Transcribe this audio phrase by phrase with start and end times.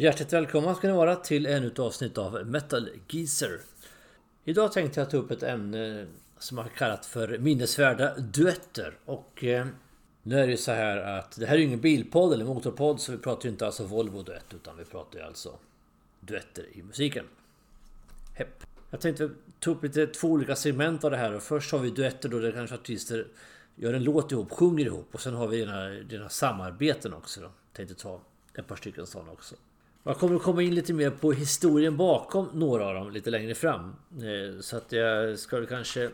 [0.00, 3.60] Hjärtligt välkomna ska ni vara till ännu ett avsnitt av Metal Geezer.
[4.44, 6.06] Idag tänkte jag ta upp ett ämne
[6.38, 8.98] som jag har kallat för minnesvärda duetter.
[9.04, 9.66] Och eh,
[10.22, 13.00] nu är det ju så här att det här är ju ingen bilpodd eller motorpodd
[13.00, 15.58] så vi pratar ju inte alltså Volvo duett utan vi pratar ju alltså
[16.20, 17.24] duetter i musiken.
[18.34, 18.64] Hepp.
[18.90, 19.30] Jag tänkte
[19.60, 22.38] ta upp lite två olika segment av det här och först har vi duetter då
[22.38, 23.26] det kanske artister
[23.74, 27.50] gör en låt ihop, sjunger ihop och sen har vi dina, dina samarbeten också då.
[27.72, 28.20] Tänkte ta
[28.54, 29.54] ett par stycken sådana också.
[30.02, 33.54] Jag kommer att komma in lite mer på historien bakom några av dem lite längre
[33.54, 33.96] fram.
[34.10, 36.10] Eh, så att jag ska kanske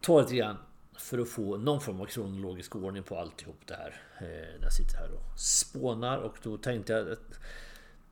[0.00, 0.56] ta lite grann
[0.98, 4.00] för att få någon form av kronologisk ordning på alltihop det här.
[4.18, 7.40] Eh, när jag sitter här och spånar och då tänkte jag att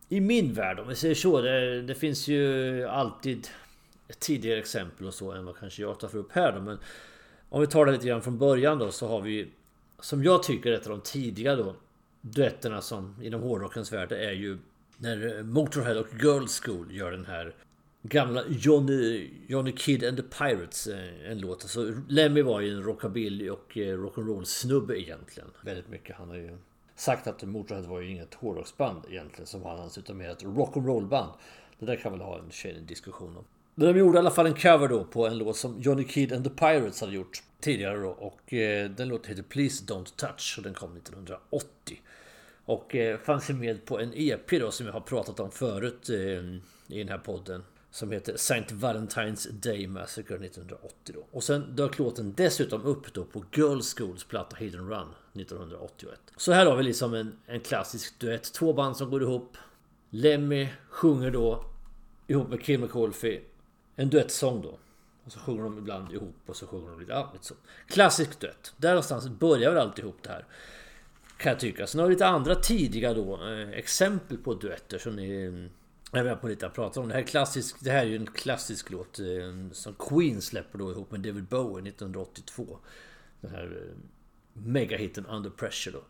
[0.08, 1.40] i min värld om vi säger så.
[1.40, 3.48] Det, det finns ju alltid
[4.18, 6.60] tidigare exempel och så än vad kanske jag tar för upp här då.
[6.60, 6.78] Men
[7.48, 9.48] om vi tar det lite grann från början då så har vi
[10.00, 11.74] som jag tycker ett av de tidiga då
[12.20, 14.58] duetterna som inom hårdrockens värld är ju
[14.98, 17.54] när eh, Motorhead och Girl School gör den här
[18.02, 21.62] gamla Johnny, Johnny Kid and the Pirates eh, en låt.
[21.62, 25.50] Alltså Lemmy var ju en rockabilly och eh, rock'n'roll snubbe egentligen.
[25.62, 26.16] Väldigt mycket.
[26.16, 26.58] Han har ju
[26.96, 30.00] sagt att Motorhead var ju inget hårdrocksband egentligen som han anser.
[30.00, 31.32] utan mer ett rock'n'roll band.
[31.78, 33.44] Det där kan väl ha en tjej diskussion om.
[33.74, 36.32] Men de gjorde i alla fall en cover då på en låt som Johnny Kid
[36.32, 38.40] and the Pirates hade gjort tidigare då och
[38.96, 42.00] den låten heter Please Don't Touch och den kom 1980.
[42.64, 46.08] Och eh, fanns ju med på en EP då som jag har pratat om förut
[46.08, 47.62] eh, i den här podden.
[47.90, 51.26] Som heter Saint Valentine's Day Massacre 1980 då.
[51.30, 56.18] Och sen dök låten dessutom upp då på Girl Schools platta Hidden Run 1981.
[56.36, 58.52] Så här har vi liksom en, en klassisk duett.
[58.52, 59.56] Två band som går ihop.
[60.10, 61.64] Lemmy sjunger då
[62.26, 63.40] ihop med Kim McColfie
[63.96, 64.78] en duettsång då.
[65.24, 67.54] Och så sjunger de ibland ihop och så sjunger de lite, annat så.
[67.86, 68.72] Klassisk duett.
[68.76, 70.44] Där någonstans börjar väl alltihop det här.
[71.44, 71.86] Kan jag tycka.
[71.86, 76.24] Sen har vi lite andra tidiga då eh, exempel på duetter som ni eh, Jag
[76.24, 77.08] vet på lite att prata om.
[77.08, 80.78] Det här, är klassisk, det här är ju en klassisk låt eh, som Queen släpper
[80.78, 82.78] då ihop med David Bowie 1982.
[83.40, 83.82] Den här
[84.52, 86.04] megahitten Under Pressure då.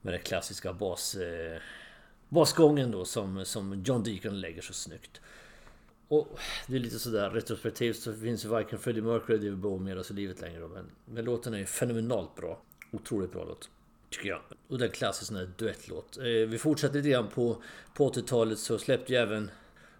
[0.00, 1.58] Med den klassiska bas, eh,
[2.28, 5.20] basgången då som, som John Deacon lägger så snyggt.
[6.08, 9.84] Och det är lite sådär retrospektivt så finns ju varken Freddie Mercury eller David Bowie
[9.84, 10.68] med oss i livet längre då.
[10.68, 12.62] Men, men låten är ju fenomenalt bra.
[12.92, 13.70] Otroligt bra låt.
[14.10, 14.40] Tycker jag.
[14.68, 16.18] Och den klassisk sån här duettlåt.
[16.18, 17.62] Eh, vi fortsätter lite grann på,
[17.94, 19.50] på 80-talet så släppte ju även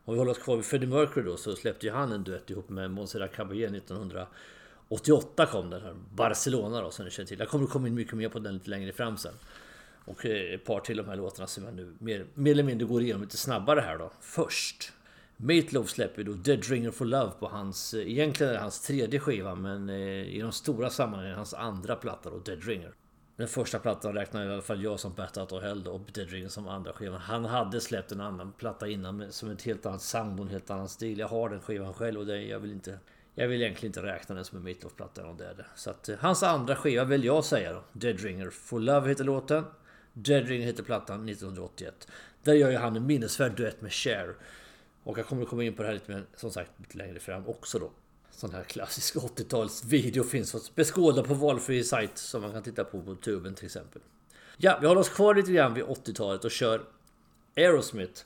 [0.05, 2.51] om vi håller oss kvar vid Freddie Mercury då så släppte ju han en duett
[2.51, 7.39] ihop med Montserrat Caballé 1988 kom den här Barcelona då som ni känner till.
[7.39, 9.35] Jag kommer att komma in mycket mer på den lite längre fram sen.
[10.05, 12.87] Och eh, ett par till de här låtarna som jag nu mer, mer eller mindre
[12.87, 14.13] går igenom lite snabbare här då.
[14.21, 14.93] Först
[15.37, 19.21] Meatloaf släpper då Dead Ringer for Love på hans, eh, egentligen är det hans tredje
[19.21, 22.93] skiva men eh, i de stora sammanhangen hans andra platta då, Dead Ringer.
[23.37, 26.29] Den första plattan räknar i alla fall jag som Bat Out of Hell och Dead
[26.29, 27.21] Dream som andra skivan.
[27.21, 30.71] Han hade släppt en annan platta innan som ett helt annat sound och en helt
[30.71, 31.19] annan stil.
[31.19, 32.99] Jag har den skivan själv och det, jag vill inte...
[33.39, 35.67] Jag vill egentligen inte räkna den som en Meatloaf-platta eller det det.
[35.75, 37.83] Så att eh, hans andra skiva vill jag säga då.
[37.93, 39.65] Dead Ringer For Love heter låten.
[40.13, 42.09] Dead Ringer heter plattan 1981.
[42.43, 44.35] Där gör ju han en minnesvärd duett med Cher.
[45.03, 47.19] Och jag kommer att komma in på det här lite mer, som sagt, lite längre
[47.19, 47.91] fram också då
[48.37, 53.03] sån här klassisk 80-talsvideo finns att beskåda på valfri sajt som man kan titta på
[53.03, 54.03] på tuben till exempel.
[54.57, 56.83] Ja, vi håller oss kvar lite grann vid 80-talet och kör
[57.57, 58.23] Aerosmith.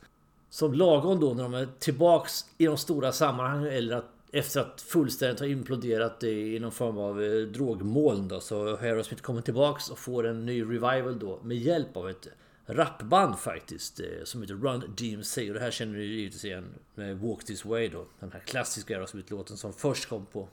[0.50, 4.81] Som lagom då när de är tillbaks i de stora sammanhangen eller att efter att
[4.81, 9.91] fullständigt ha imploderat i någon form av eh, drogmoln då så har Aerosmith kommit tillbaks
[9.91, 12.28] och får en ny revival då med hjälp av ett
[12.75, 14.00] rapband faktiskt.
[14.00, 15.48] Eh, som heter Run DMC.
[15.48, 18.06] Och det här känner ni givetvis igen med Walk This Way då.
[18.20, 20.48] Den här klassiska Aerosmith-låten som först kom på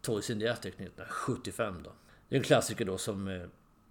[0.00, 1.92] Toys in the Attic 1975 då.
[2.28, 3.28] Det är en klassiker då som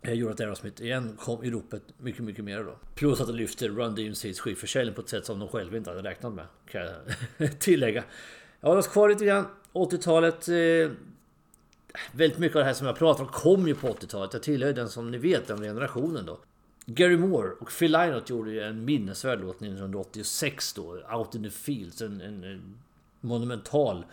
[0.02, 2.78] eh, gjorde att Aerosmith igen kom i ropet mycket, mycket mer då.
[2.96, 6.09] Plus att det lyfter Run DMC's skivförsäljning på ett sätt som de själva inte hade
[6.09, 6.46] räknat med.
[6.72, 8.03] Kan jag tillägga.
[8.59, 9.46] Jag håller oss kvar lite grann.
[9.74, 10.48] 80-talet.
[10.48, 10.92] Eh,
[12.12, 14.34] väldigt mycket av det här som jag pratar om kom ju på 80-talet.
[14.34, 16.40] Jag tillhör den som ni vet, den generationen då.
[16.94, 21.49] Gary Moore och Phil Lynott gjorde ju en minnesvärd låt 1986 då, Out in the
[21.49, 22.02] Fields.
[22.02, 22.78] En, en, en
[23.22, 24.05] monumental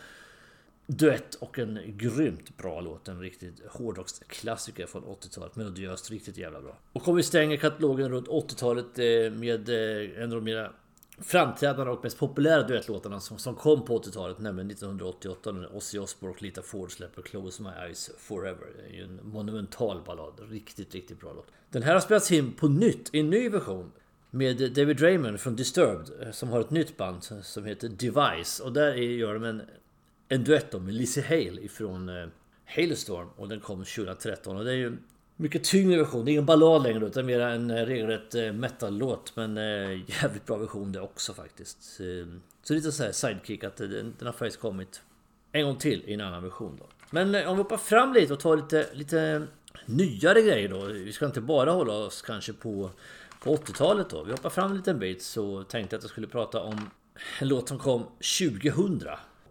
[0.86, 3.08] duett och en grymt bra låt.
[3.08, 5.56] En riktigt hårdrocksklassiker från 80-talet.
[5.56, 6.78] Melodiöst, riktigt jävla bra.
[6.92, 10.72] Och om vi stänger katalogen runt 80-talet eh, med eh, en av de mina
[11.20, 16.37] framträdande och mest populära duettlåtarna som, som kom på 80-talet, nämligen 1988 när Ozzy Osbourne
[16.37, 18.67] och Lita Ford släpper Close My Eyes Forever.
[18.76, 20.41] Det är ju en monumental ballad.
[20.50, 21.47] Riktigt, riktigt bra låt.
[21.70, 23.93] Den här har spelats in på nytt i en ny version
[24.31, 28.73] med David Raymond från Disturbed eh, som har ett nytt band som heter Device och
[28.73, 29.62] där gör de en,
[30.29, 32.26] en duett med Lizzie Hale ifrån eh,
[32.65, 34.97] Hailstorm och den kom 2013 och det är ju
[35.38, 36.25] mycket tyngre version.
[36.25, 39.37] Det är ingen ballad längre utan mer en eh, regelrätt eh, metal-låt.
[39.37, 42.00] Men eh, jävligt bra version det också faktiskt.
[42.00, 45.02] Ehm, så lite så här sidekick att den, den har faktiskt kommit
[45.52, 46.87] en gång till i en annan version då.
[47.11, 49.46] Men om vi hoppar fram lite och tar lite, lite
[49.87, 50.85] nyare grejer då.
[50.85, 52.91] Vi ska inte bara hålla oss kanske på,
[53.43, 54.25] på 80-talet då.
[54.25, 56.91] Vi hoppar fram en liten bit så tänkte jag att jag skulle prata om
[57.41, 59.02] en låt som kom 2000.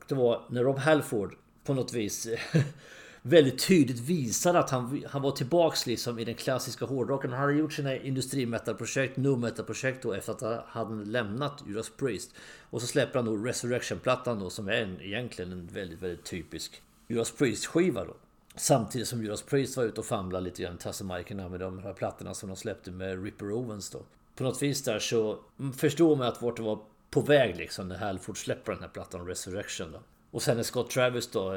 [0.08, 2.28] Det var när Rob Halford på något vis
[3.30, 7.32] väldigt tydligt visade att han, han var tillbaks liksom i den klassiska hårdrocken.
[7.32, 12.32] Han hade gjort sina industrimetalprojekt, nu metalprojekt då efter att han hade lämnat Judas Priest.
[12.70, 16.82] Och så släpper han då Resurrection-plattan då som är en, egentligen en väldigt, väldigt typisk
[17.08, 18.14] Judas Priest-skiva då.
[18.56, 22.34] Samtidigt som Judas Priest var ute och famlade lite grann Tassemajkerna med de här plattorna
[22.34, 24.00] som de släppte med Ripper Owens då.
[24.36, 25.40] På något vis där så
[25.78, 29.28] förstår man att vart det var på väg liksom när Halford släpper den här plattan
[29.28, 30.00] Resurrection då.
[30.32, 31.52] Och sen när Scott Travis då,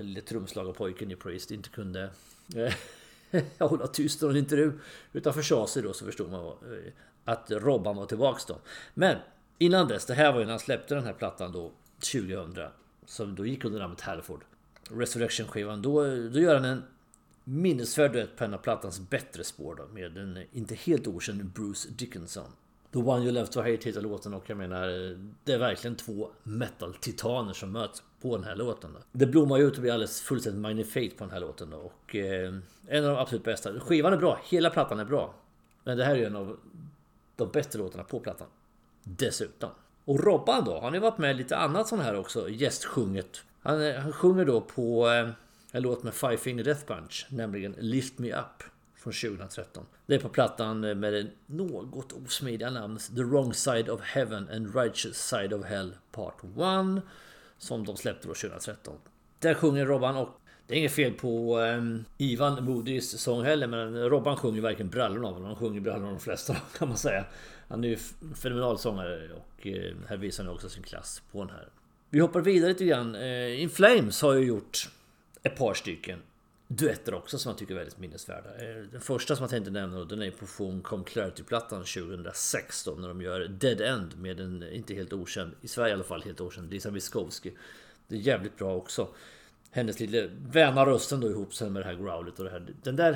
[0.00, 2.10] den lille trumslagarpojken i Priest, inte kunde
[2.56, 4.72] eh, hålla tyst under en intervju
[5.12, 6.92] utan försade sig då så förstod man eh,
[7.24, 8.58] att Robban var tillbaks då.
[8.94, 9.16] Men
[9.58, 11.72] innan dess, det här var ju när han släppte den här plattan då
[12.12, 12.58] 2000
[13.06, 14.44] som då gick under namnet Halford.
[14.90, 15.82] Resurrection-skivan.
[15.82, 16.82] Då, då gör han en
[17.44, 21.88] minnesvärd duett på en av plattans bättre spår då, med en inte helt okänd Bruce
[21.90, 22.52] Dickinson.
[22.92, 25.96] The One You Left To Hate heter låten och jag menar eh, Det är verkligen
[25.96, 28.92] två metal-titaner som möts på den här låten.
[28.92, 28.98] Då.
[29.12, 31.76] Det blommar ju ut och blir alldeles fullständigt magnifikt på den här låten då.
[31.76, 32.54] Och eh,
[32.86, 33.80] en av de absolut bästa.
[33.80, 35.34] Skivan är bra, hela plattan är bra.
[35.84, 36.56] Men det här är ju en av
[37.36, 38.48] de bästa låtarna på plattan.
[39.02, 39.70] Dessutom.
[40.04, 43.42] Och Robban då, han har ju varit med lite annat sån här också, gästsjunget.
[43.62, 45.28] Han, eh, han sjunger då på eh,
[45.72, 48.62] en låt med Five Finger Death Punch, nämligen Lift Me Up
[48.96, 49.86] från 2013.
[50.06, 54.74] Det är på plattan med det något osmidiga namnet The Wrong Side of Heaven and
[54.76, 57.02] Righteous Side of Hell Part 1
[57.60, 58.94] som de släppte då 2013.
[59.38, 60.28] Där sjunger Robban och
[60.66, 65.28] det är inget fel på um, Ivan Moody's sång heller men Robban sjunger verkligen brallorna
[65.28, 65.46] av honom.
[65.48, 67.24] Han sjunger brallorna av de flesta kan man säga.
[67.68, 67.98] Han är ju
[68.34, 71.68] fenomenal sångare och uh, här visar han också sin klass på den här.
[72.10, 73.14] Vi hoppar vidare lite grann.
[73.14, 74.90] Uh, In Flames har ju gjort
[75.42, 76.22] ett par stycken
[76.72, 78.48] duetter också som jag tycker är väldigt minnesvärda.
[78.48, 82.90] Eh, den första som jag tänkte nämna då, den är på Phone Clarity-plattan 2006 då,
[82.90, 86.22] när de gör Dead End med en inte helt okänd, i Sverige i alla fall
[86.22, 87.52] helt okänd, Lisa Miskovsky.
[88.08, 89.08] Det är jävligt bra också.
[89.70, 92.74] Hennes lilla väna rösten då ihop sen med det här growlet och det här.
[92.82, 93.12] Den där,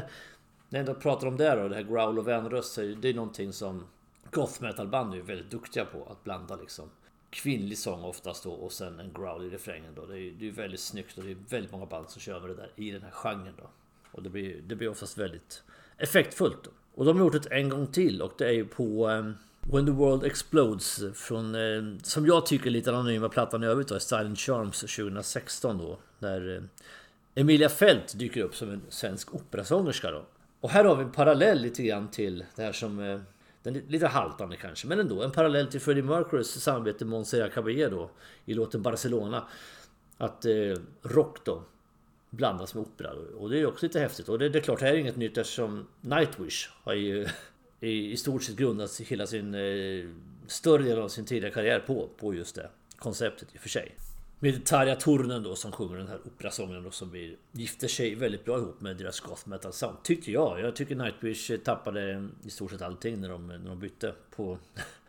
[0.69, 3.53] när jag ändå pratar om det då, det här growl och vänröst, det är någonting
[3.53, 3.87] som
[4.31, 6.91] goth metal band är väldigt duktiga på att blanda liksom
[7.35, 10.07] kvinnlig sång oftast då och sen en growl i refrängen då.
[10.07, 12.51] Det är, det är väldigt snyggt och det är väldigt många band som kör med
[12.51, 13.71] det där i den här genren då.
[14.13, 15.63] Och det blir, det blir oftast väldigt
[15.99, 16.65] effektfullt.
[16.65, 16.71] Då.
[16.95, 19.87] Och de har gjort det en gång till och det är ju på um, When
[19.87, 24.39] the World Explodes från, um, som jag tycker lite anonyma plattan i övrigt då, Silent
[24.39, 25.99] Charms 2016 då.
[26.19, 26.69] Där um,
[27.35, 30.25] eh, Emilia Fält dyker upp som en svensk operasångerska då.
[30.61, 33.21] Och här har vi en parallell lite grann till det här som uh,
[33.65, 35.23] den är lite haltande kanske, men ändå.
[35.23, 38.11] En parallell till Freddie Mercurys samarbete med Montserrat Caballé då
[38.45, 39.49] i låten Barcelona.
[40.19, 40.53] Att eh,
[41.03, 41.63] rock då
[42.31, 43.13] blandas med opera.
[43.13, 44.29] Och det är också lite häftigt.
[44.29, 47.27] Och det, det är klart, det här är inget nytt eftersom Nightwish har ju
[47.81, 50.09] i, i stort sett grundat hela sin eh,
[50.47, 53.95] större del av sin tidiga karriär på, på just det konceptet i och för sig.
[54.39, 58.45] Med Tarja Turunen då som sjunger den här operasången och som vi gifter sig väldigt
[58.45, 59.97] bra ihop med deras goth metal sound.
[60.03, 60.61] Tyckte jag.
[60.61, 64.59] Jag tycker Nightwish tappade i stort sett allting när de, när de bytte på...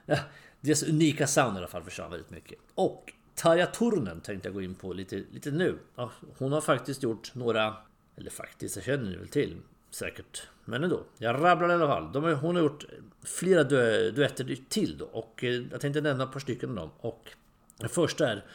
[0.61, 2.59] deras unika sound i alla fall försvann väldigt mycket.
[2.75, 5.77] Och Tarja Turunen tänkte jag gå in på lite, lite nu.
[5.95, 7.75] Ja, hon har faktiskt gjort några...
[8.17, 9.55] Eller faktiskt, jag känner ni väl till
[9.95, 10.47] säkert.
[10.65, 11.03] Men ändå.
[11.17, 12.11] Jag rabblar i alla fall.
[12.11, 12.85] De hon har gjort
[13.23, 15.05] flera du duetter till då.
[15.05, 16.89] Och eh, jag tänkte nämna ett par stycken av dem.
[16.97, 17.29] Och
[17.77, 18.45] den första är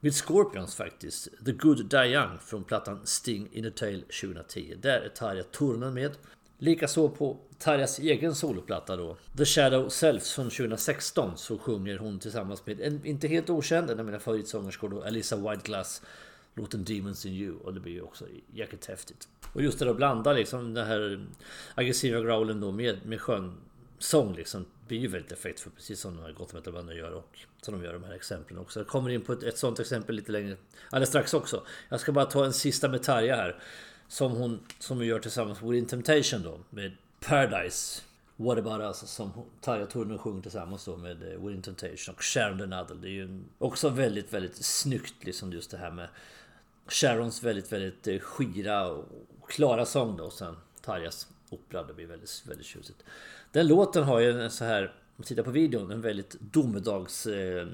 [0.00, 1.28] med Scorpions faktiskt.
[1.44, 4.74] The Good Die Young från plattan Sting in a Tale 2010.
[4.82, 6.12] Där är Tarja Turunen med.
[6.58, 12.66] Likaså på Tarjas egen soloplatta då The Shadow Self från 2016 så sjunger hon tillsammans
[12.66, 16.02] med en inte helt okänd, en av mina favoritsångerskor då, Alissa Whiteglass
[16.56, 18.24] låten Demons in You och det blir ju också
[18.54, 19.28] jäkligt häftigt.
[19.52, 21.26] Och just det att blanda liksom den här
[21.74, 23.56] aggressiva growlen då med, med skön
[23.98, 27.74] sång liksom blir ju väldigt effektfull precis som de här gott metalbanden gör och som
[27.74, 28.80] de gör de här exemplen också.
[28.80, 30.56] Jag kommer in på ett, ett sånt exempel lite längre
[30.90, 31.62] alldeles strax också.
[31.88, 33.62] Jag ska bara ta en sista med Tarja här
[34.08, 38.02] som hon som hon gör tillsammans med Within Temptation då med Paradise.
[38.36, 42.58] What about us som Tarja Turunen sjunger tillsammans då med eh, Within Temptation och Sharon
[42.58, 42.96] the Nuddle.
[43.02, 46.08] Det är ju också väldigt, väldigt snyggt liksom just det här med
[46.88, 49.06] Sharons väldigt, väldigt eh, skira och
[49.48, 51.84] klara sång då och sen Tarjas opera.
[51.84, 53.04] Det blir väldigt, väldigt tjusigt.
[53.52, 57.26] Den låten har ju en så här, om man tittar på videon, en väldigt domedags
[57.26, 57.68] eh,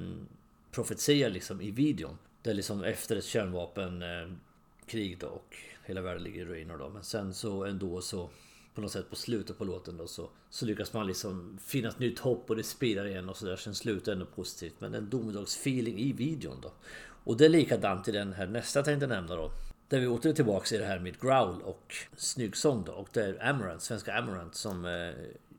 [0.70, 2.18] profetia liksom i videon.
[2.42, 6.88] Det är liksom efter ett kärnvapenkrig eh, då och hela världen ligger i ruiner då.
[6.88, 8.30] Men sen så ändå så
[8.74, 11.98] på något sätt på slutet på låten då så, så lyckas man liksom finna ett
[11.98, 13.56] nytt hopp och det spirar igen och sådär.
[13.56, 14.74] Sen slutar ändå positivt.
[14.78, 16.72] Men en domedagsfeeling i videon då.
[17.24, 19.50] Och det är likadant i den här nästa jag tänkte nämna då.
[19.92, 22.92] Där vi åter är tillbaka i det här med growl och snyggsång då.
[22.92, 25.12] Och det är Amarant, svenska Amarant som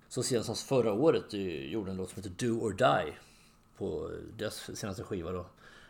[0.07, 1.33] så sent som förra året
[1.69, 3.13] gjorde en låt som heter Do or Die.
[3.77, 5.45] På deras senaste skiva då.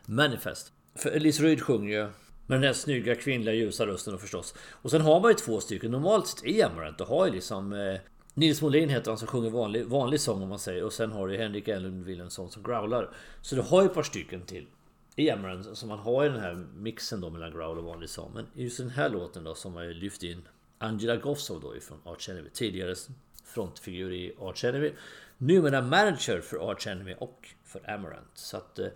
[0.05, 0.71] Manifest.
[0.95, 2.03] För Elise Ryd sjunger ju
[2.47, 4.55] med den här snygga kvinnliga ljusa rösten då förstås.
[4.71, 5.91] Och sen har man ju två stycken.
[5.91, 7.99] Normalt sett i Amarant då har ju liksom eh,
[8.33, 10.83] Nils Molin heter han som sjunger vanlig, vanlig sång om man säger.
[10.83, 13.09] Och sen har du Henrik Ellen Wilhelmsson som growlar.
[13.41, 14.67] Så du har ju ett par stycken till.
[15.15, 15.83] I Amarant.
[15.83, 18.31] Man har i den här mixen då mellan growl och vanlig sång.
[18.33, 22.29] Men just den här låten då som har lyft in Angela Gossow då ifrån Arch
[22.29, 22.49] Enemy.
[22.49, 22.95] Tidigare
[23.45, 24.91] frontfigur i Arch Enemy.
[25.37, 28.31] Numera manager för Arch Enemy och för Amarant.
[28.33, 28.87] Så att eh,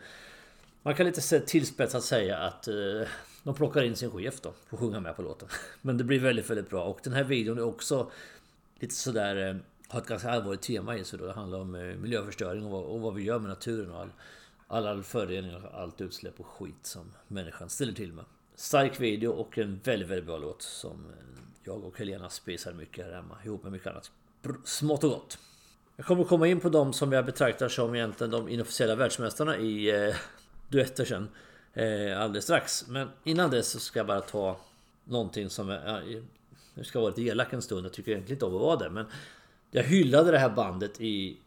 [0.84, 3.08] man kan lite tillspetsat säga att eh,
[3.44, 4.54] de plockar in sin chef då.
[4.70, 5.48] Får sjunga med på låten.
[5.82, 6.84] Men det blir väldigt, väldigt bra.
[6.84, 8.12] Och den här videon är också
[8.80, 9.50] lite sådär...
[9.50, 9.56] Eh,
[9.90, 11.26] har ett ganska allvarligt tema i sig då.
[11.26, 14.10] Det handlar om eh, miljöförstöring och vad, och vad vi gör med naturen och all,
[14.68, 18.26] alla föroreningar, och allt utsläpp och skit som människan ställer till med.
[18.56, 23.06] Stark video och en väldigt, väldigt bra låt som eh, jag och Helena spisar mycket
[23.06, 24.12] här hemma ihop med mycket annat
[24.64, 25.40] smått och gott.
[25.96, 30.08] Jag kommer komma in på de som jag betraktar som egentligen de inofficiella världsmästarna i
[30.08, 30.16] eh,
[30.70, 31.30] duetter sen.
[31.74, 32.88] Eh, alldeles strax.
[32.88, 34.60] Men innan dess så ska jag bara ta
[35.04, 35.70] någonting som...
[35.70, 36.24] Eh, jag
[36.74, 37.86] nu ska vara lite elak en stund.
[37.86, 38.90] Jag tycker egentligen inte om att vara det.
[38.90, 39.06] Men
[39.72, 41.38] jag hyllade det här bandet i,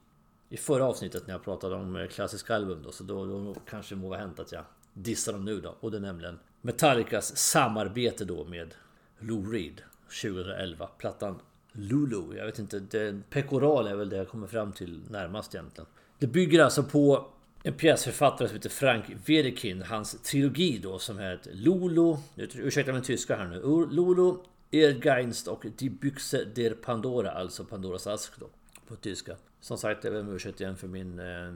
[0.50, 2.83] i förra avsnittet när jag pratade om eh, klassiska album.
[2.83, 5.76] Då, så då, då kanske det må vara hänt att jag dissar dem nu då.
[5.80, 8.75] Och det är nämligen Metallicas samarbete då med
[9.19, 9.83] Lou Reed
[10.23, 10.87] 2011.
[10.87, 11.40] Plattan
[11.73, 12.37] Lulu.
[12.37, 12.80] Jag vet inte.
[12.80, 15.87] Det, pekoral är väl det jag kommer fram till närmast egentligen.
[16.19, 17.26] Det bygger alltså på
[17.62, 19.83] en pjäsförfattare som heter Frank Wedekind.
[19.83, 22.16] Hans trilogi då som heter Lulu.
[22.37, 23.87] Ursäkta min tyska här nu.
[23.90, 24.35] Lulu,
[24.71, 27.30] Ergeinst och Die Büchse der Pandora.
[27.30, 28.47] Alltså Pandoras ask då.
[28.90, 29.37] På tyska.
[29.61, 31.52] Som sagt, jag ber om ursäkt igen för min eh,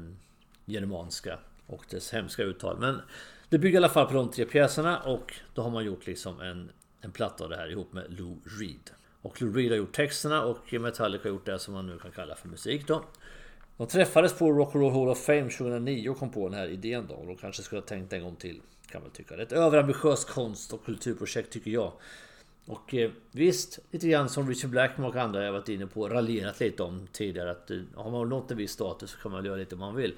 [0.64, 2.78] germanska och dess hemska uttal.
[2.78, 3.00] Men
[3.48, 6.40] det bygger i alla fall på de tre pjäserna och då har man gjort liksom
[6.40, 8.90] en, en platta av det här ihop med Lou Reed.
[9.22, 12.10] Och Lou Reed har gjort texterna och Metallica har gjort det som man nu kan
[12.10, 13.04] kalla för musik då.
[13.76, 17.06] De träffades på Rock Roll Hall of Fame 2009 och kom på den här idén
[17.08, 17.14] då.
[17.14, 18.60] Och de kanske skulle ha tänkt en gång till.
[18.86, 19.36] Kan man tycka.
[19.36, 21.92] Det är ett överambitiöst konst och kulturprojekt tycker jag.
[22.66, 26.60] Och eh, visst, lite grann som Richard Blackmore och andra jag varit inne på raljerat
[26.60, 29.56] lite om tidigare att eh, har man nått en viss status så kan man göra
[29.56, 30.14] lite man vill.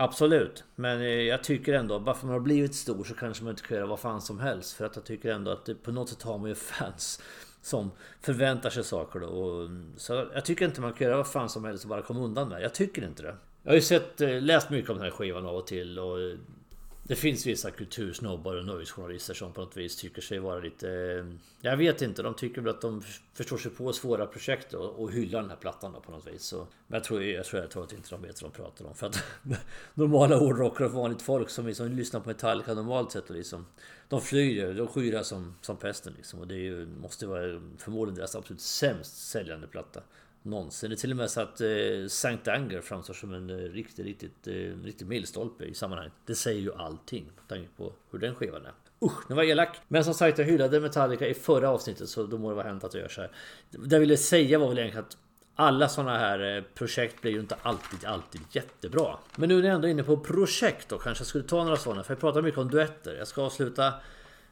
[0.00, 3.44] Absolut, men eh, jag tycker ändå bara för att man har blivit stor så kanske
[3.44, 4.72] man inte kan göra vad fan som helst.
[4.72, 7.22] För att jag tycker ändå att eh, på något sätt har man ju fans
[7.62, 9.26] som förväntar sig saker då.
[9.26, 12.02] Och, mm, så jag tycker inte man kan göra vad fan som helst och bara
[12.02, 12.62] komma undan med.
[12.62, 13.36] Jag tycker inte det.
[13.62, 16.20] Jag har ju sett, eh, läst mycket om den här skivan av och till och
[16.20, 16.36] eh,
[17.08, 20.90] det finns vissa kultursnobbar och nöjesjournalister som på något vis tycker sig vara lite...
[20.90, 21.24] Eh,
[21.60, 23.02] jag vet inte, de tycker väl att de
[23.34, 26.42] förstår sig på svåra projekt och, och hyllar den här plattan då på något vis.
[26.42, 28.84] Så, men jag tror, jag tror, jag tror att inte de vet vad de pratar
[28.84, 28.94] om.
[28.94, 29.24] För att
[29.94, 33.66] normala hårdrockare och vanligt folk som liksom lyssnar på Metallica normalt sett och liksom...
[34.08, 36.40] De flyr ju, de skyr som, som pesten liksom.
[36.40, 40.02] Och det är ju, måste vara förmodligen deras absolut sämst säljande platta
[40.48, 40.90] någonsin.
[40.90, 41.68] Det är till och med så att eh,
[42.08, 44.52] Sankt Anger framstår som en eh, riktigt, riktigt, eh,
[44.84, 46.12] riktig milstolpe i sammanhanget.
[46.26, 48.72] Det säger ju allting med tanke på hur den skivan är.
[49.04, 49.76] Usch, nu var jag elak.
[49.88, 52.84] Men som sagt, jag hyllade Metallica i förra avsnittet så då må det vara hänt
[52.84, 53.30] att jag gör så här.
[53.70, 55.16] Det jag ville säga var väl egentligen att
[55.54, 59.16] alla sådana här eh, projekt blir ju inte alltid, alltid jättebra.
[59.36, 62.02] Men nu är jag ändå inne på projekt då kanske jag skulle ta några sådana.
[62.02, 63.14] För jag pratar mycket om duetter.
[63.14, 63.92] Jag ska avsluta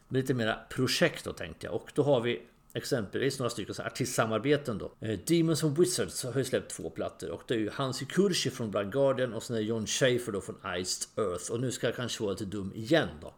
[0.07, 1.75] med lite mera projekt då tänkte jag.
[1.75, 2.41] Och då har vi
[2.73, 4.91] exempelvis några stycken artistsamarbeten då.
[4.99, 8.49] Eh, Demons and Wizards har ju släppt två plattor och det är ju Hansi Kursi
[8.49, 11.51] från Blind Guardian och sen är det John Schaefer då från Iced Earth.
[11.51, 13.33] Och nu ska jag kanske vara lite dum igen då.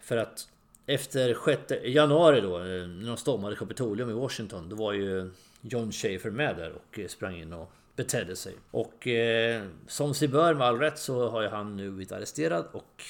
[0.00, 0.48] För att
[0.86, 1.36] efter
[1.68, 5.30] 6 januari då, eh, när de stormade Kapitolium i Washington, då var ju
[5.60, 8.54] John Schaefer med där och eh, sprang in och betedde sig.
[8.70, 12.66] Och eh, som sig bör med all rätt så har ju han nu blivit arresterad
[12.72, 13.04] och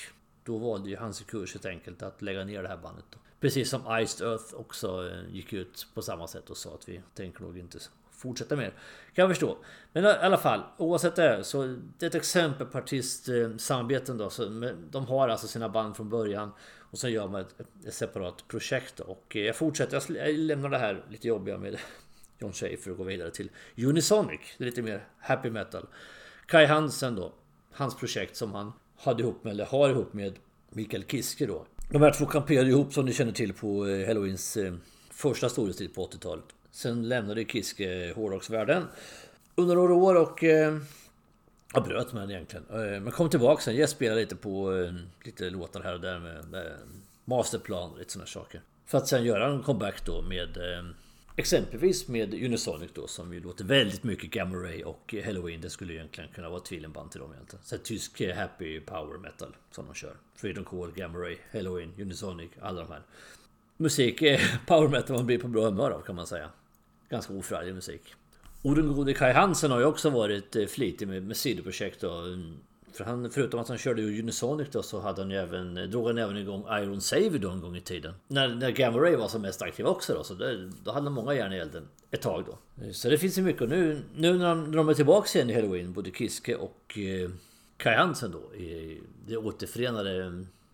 [0.45, 3.05] då valde ju Hansi Kurshi helt enkelt att lägga ner det här bandet.
[3.11, 3.19] Då.
[3.41, 7.01] Precis som Iced Earth också eh, gick ut på samma sätt och sa att vi
[7.15, 7.79] tänker nog inte
[8.11, 8.71] fortsätta mer.
[9.15, 9.59] Kan jag förstå.
[9.93, 14.31] Men i alla fall, oavsett det så det är ett exempel på artistsamarbeten eh, då.
[14.31, 14.45] Så
[14.91, 16.53] de har alltså sina band från början
[16.91, 17.55] och sen gör man ett,
[17.87, 19.01] ett separat projekt.
[19.01, 21.77] Och jag fortsätter, jag lämnar det här lite jobbiga med
[22.39, 24.41] John Schaefer och går vidare till Unisonic.
[24.59, 25.87] Det är lite mer happy metal.
[26.47, 27.33] Kai Hansen då,
[27.73, 30.39] hans projekt som han hade ihop med, eller har ihop med
[30.71, 31.67] Mikael Kiske då.
[31.89, 34.75] De här två kamperade ihop som ni känner till på eh, Halloweens eh,
[35.11, 36.45] första storhetstid på 80-talet.
[36.71, 38.85] Sen lämnade Kiske eh, hårdrocksvärlden
[39.55, 40.43] under några år och
[41.75, 42.65] jag bröt med den egentligen.
[43.03, 43.77] Men kom tillbaka sen.
[43.77, 44.73] Jag spelade lite på
[45.25, 46.73] lite låtar här och där med, med
[47.25, 48.61] Masterplan och lite sådana saker.
[48.87, 50.59] För att sen göra en comeback då med
[51.39, 55.61] Exempelvis med Unisonic då som ju låter väldigt mycket Gamma Ray och Halloween.
[55.61, 57.65] Det skulle egentligen kunna vara ett tvillingband till dem egentligen.
[57.65, 60.17] Så tysk eh, happy power metal som de kör.
[60.35, 63.03] Freedom Call, Gamma Ray, Halloween, Unisonic, alla de här.
[63.77, 66.51] Musik, eh, power metal man blir på bra humör av kan man säga.
[67.09, 68.15] Ganska oförarglig musik.
[68.63, 72.23] Och den gode Kai Hansen har ju också varit eh, flitig med, med sidoprojekt och
[72.97, 76.19] för han, förutom att han körde Unisonic då så hade han ju även, drog han
[76.19, 78.15] även igång Iron Savior då en gång i tiden.
[78.29, 80.25] När, när Gamma Ray var som mest aktiv också då.
[80.25, 82.59] Så det, då hade han många järn i elden ett tag då.
[82.93, 83.63] Så det finns ju mycket.
[83.63, 86.99] Och nu, nu när, de, när de är tillbaka igen i Halloween, både Kiske och
[86.99, 87.31] eh,
[87.77, 88.55] Kai Hansen då.
[88.55, 90.23] I det återförenade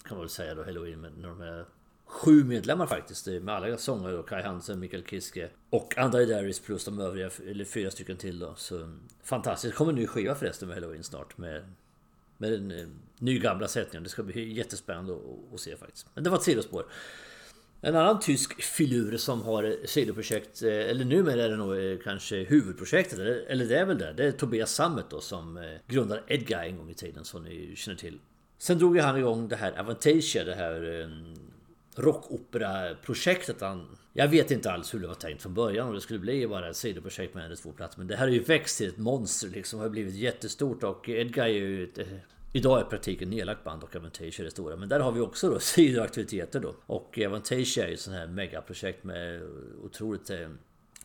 [0.04, 1.00] kan man väl säga då Halloween.
[1.00, 1.64] med när de är
[2.06, 3.28] sju medlemmar faktiskt.
[3.28, 4.22] Eh, med alla sångare då.
[4.22, 8.54] Kai Hansen, Mikael Kiske och Andrei Daris plus de övriga, eller fyra stycken till då.
[8.56, 9.74] Så fantastiskt.
[9.74, 11.38] kommer en ny skiva förresten med Halloween snart.
[11.38, 11.64] Med
[12.42, 12.86] med den eh,
[13.18, 14.02] nygamla sättningen.
[14.02, 15.16] Det ska bli jättespännande
[15.54, 16.06] att, se faktiskt.
[16.14, 16.86] Men det var ett sidospår.
[17.80, 22.36] En annan tysk filur som har sidoprojekt, eh, eller numera är det nog eh, kanske
[22.36, 23.18] huvudprojektet,
[23.48, 24.12] eller det är väl det.
[24.12, 27.98] Det är Tobias Sammet då som grundade Edguy en gång i tiden som ni känner
[27.98, 28.18] till.
[28.58, 31.10] Sen drog ju han igång det här Avantasia, det här
[31.96, 33.62] rockopera-projektet.
[34.12, 36.70] Jag vet inte alls hur det var tänkt från början om det skulle bli bara
[36.70, 37.98] ett sidoprojekt med en eller två plattor.
[37.98, 39.80] Men det här har ju växt till ett monster liksom.
[39.80, 42.06] Har blivit jättestort och Edguy är ju ett eh,
[42.54, 44.76] Idag är praktiken nedlagt band och Avantasia är det stora.
[44.76, 46.74] Men där har vi också då sidoaktiviteter då.
[46.86, 49.42] Och Avantasia är ju ett sånt här megaprojekt med
[49.84, 50.48] otroligt eh,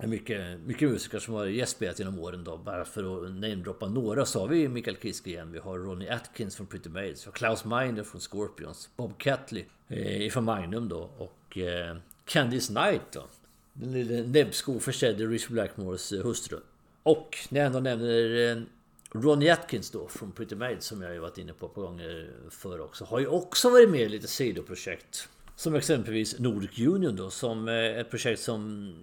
[0.03, 2.57] mycket, mycket musiker som har gästspelat genom åren då.
[2.57, 5.51] Bara för att namedroppa några så har vi Mikael Kiske igen.
[5.51, 7.25] Vi har Ronnie Atkins från Pretty Maids.
[7.25, 8.89] Vi har Klaus Meiner från Scorpions.
[8.95, 11.09] Bob Catley Eh, Ifrån Magnum då.
[11.17, 13.27] Och eh, Candice Knight då.
[13.73, 16.59] Den lille näbbskoförsedde Richard Blackmores eh, hustru.
[17.03, 18.65] Och när jag ändå nämner
[19.11, 22.81] Ronnie Atkins då från Pretty Maid som jag ju varit inne på på gånger förr
[22.81, 23.05] också.
[23.05, 25.29] Har ju också varit med i lite sidoprojekt.
[25.55, 28.93] Som exempelvis Nordic Union då som är ett projekt som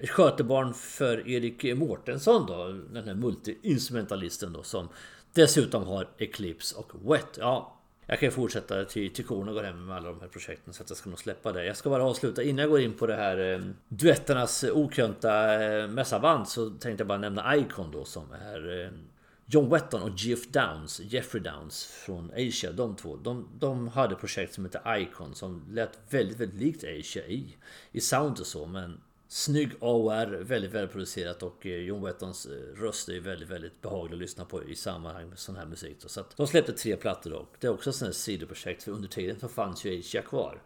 [0.00, 2.68] ett skötebarn för Erik Mårtensson då.
[2.92, 4.88] Den här multi-instrumentalisten då som
[5.32, 7.38] dessutom har Eclipse och Wet.
[7.38, 7.73] Ja,
[8.06, 10.90] jag kan fortsätta till, till korna går hem med alla de här projekten så att
[10.90, 11.64] jag ska nog släppa det.
[11.64, 15.88] Jag ska bara avsluta innan jag går in på det här eh, duetternas okrönta eh,
[15.88, 18.90] mässaband så tänkte jag bara nämna Icon då som är eh,
[19.46, 24.54] John Wetton och Geoff Downs, Jeffrey Downs från Asia, de två, de, de hade projekt
[24.54, 27.56] som hette Icon som lät väldigt, väldigt likt Asia i,
[27.92, 33.08] i sound och så men Snygg AOR, väldigt välproducerat och eh, John Wettons eh, röst
[33.08, 35.96] är väldigt, väldigt behaglig att lyssna på i sammanhang med sån här musik.
[36.06, 39.40] Så att de släppte tre plattor och det är också ett sidoprojekt för under tiden
[39.40, 40.62] så fanns ju Asia kvar.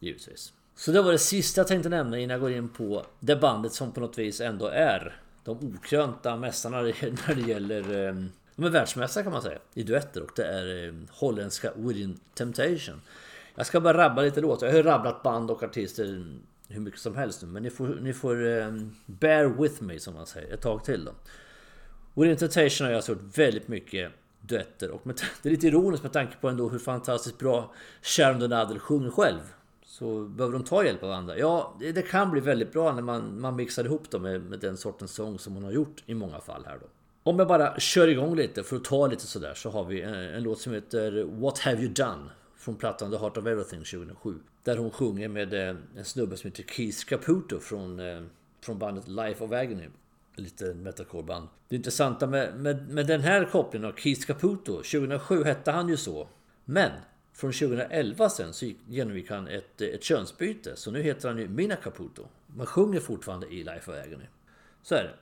[0.00, 0.52] Givetvis.
[0.76, 3.72] Så det var det sista jag tänkte nämna innan jag går in på det bandet
[3.72, 8.08] som på något vis ändå är de okrönta mästarna när det gäller...
[8.08, 12.20] Ehm, de är världsmästare kan man säga i duetter och det är ehm, holländska Within
[12.34, 13.00] Temptation.
[13.54, 14.66] Jag ska bara rabba lite låtar.
[14.66, 16.04] Jag har rabblat band och artister
[16.68, 17.48] hur mycket som helst nu.
[17.48, 21.04] Men ni får, ni får um, bear with me som man säger ett tag till
[21.04, 21.12] då.
[22.14, 26.02] Within Temptation har jag alltså gjort väldigt mycket duetter och med, det är lite ironiskt
[26.02, 29.40] med tanke på ändå hur fantastiskt bra Sharon Donadel sjunger själv.
[29.84, 31.38] Så behöver de ta hjälp av andra?
[31.38, 34.58] Ja, det, det kan bli väldigt bra när man, man mixar ihop dem med, med
[34.58, 36.86] den sortens sång som hon har gjort i många fall här då.
[37.30, 40.14] Om jag bara kör igång lite för att ta lite sådär så har vi en,
[40.14, 42.30] en låt som heter What Have You Done?
[42.66, 44.34] Från plattan The Heart of Everything 2007.
[44.64, 48.22] Där hon sjunger med eh, en snubbe som heter Keith Caputo från, eh,
[48.60, 49.88] från bandet Life of Agony.
[50.34, 51.48] Lite metalcoreband.
[51.68, 55.96] Det intressanta med, med, med den här kopplingen av Keith Caputo, 2007 hette han ju
[55.96, 56.28] så.
[56.64, 56.90] Men
[57.32, 60.76] från 2011 sen så genomgick han ett, eh, ett könsbyte.
[60.76, 62.26] Så nu heter han ju Mina Caputo.
[62.46, 64.26] Man sjunger fortfarande i Life of Agony.
[64.82, 65.14] Så är det.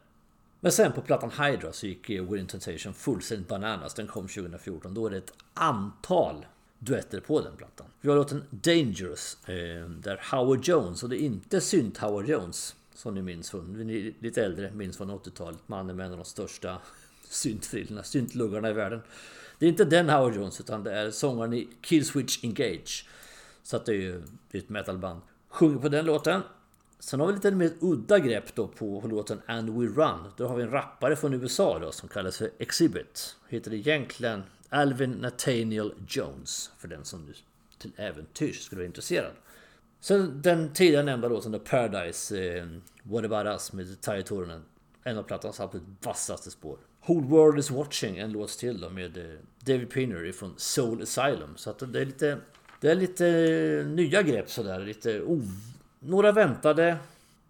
[0.60, 3.94] Men sen på plattan Hydra så gick Within Temptation fullständigt bananas.
[3.94, 4.94] Den kom 2014.
[4.94, 6.46] Då är det ett antal
[6.84, 7.86] duetter på den plattan.
[8.00, 9.48] Vi har låten Dangerous.
[9.48, 12.76] Eh, där Howard Jones, och det är inte synt Howard Jones.
[12.94, 15.58] Som ni minns från, ni är lite äldre, minns från 80-talet.
[15.66, 16.78] Mannen med en av de största
[17.28, 19.00] syntfrillorna, syntluggarna i världen.
[19.58, 23.08] Det är inte den Howard Jones utan det är sångaren i Killswitch Engage.
[23.62, 25.20] Så att det är ju ett metalband.
[25.48, 26.40] Sjunger på den låten.
[26.98, 30.32] Sen har vi lite mer udda grepp då på låten And We Run.
[30.36, 33.36] Då har vi en rappare från USA då som kallas för Exhibit.
[33.48, 34.42] Heter egentligen
[34.74, 36.70] Alvin Nathaniel Jones.
[36.78, 37.32] För den som nu
[37.78, 39.32] till äventyrs skulle vara intresserad.
[40.00, 42.66] Sen den tidigare nämnda låten The Paradise eh,
[43.02, 44.22] What About Us med Ty
[45.02, 46.78] En av plattans absolut vassaste spår.
[47.06, 51.56] Whole World Is Watching, en låt till då med eh, David Pinner från Soul Asylum.
[51.56, 52.38] Så att det är lite,
[52.80, 53.24] det är lite
[53.88, 54.80] nya grepp sådär.
[54.80, 55.22] Lite
[55.98, 56.96] några väntade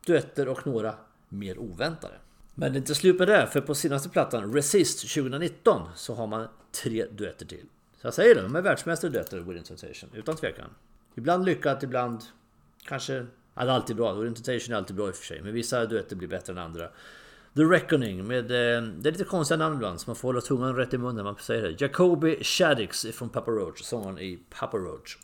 [0.06, 0.94] duetter och några
[1.28, 2.14] mer oväntade.
[2.54, 6.26] Men det är inte slut med det, för på senaste plattan Resist 2019 så har
[6.26, 6.48] man
[6.82, 7.66] tre duetter till.
[8.00, 10.70] Så jag säger det, de är världsmästare i duetter Within Sensation, utan tvekan.
[11.14, 12.22] Ibland lyckat, ibland
[12.84, 14.12] kanske Ja, det är alltid bra.
[14.12, 15.42] Orientation är alltid bra i och för sig.
[15.42, 16.88] Men vissa duetter blir bättre än andra.
[17.54, 18.44] The Reckoning med...
[18.44, 21.16] Eh, det är lite konstiga namn ibland så man får hålla tungan rätt i munnen
[21.16, 21.80] när man säger det.
[21.80, 23.82] Jacoby Shaddix från Papa Roach.
[23.82, 25.18] Sångaren i Papa Roach.